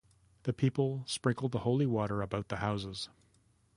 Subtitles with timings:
[0.45, 3.07] The people sprinkle the holy water about the houses.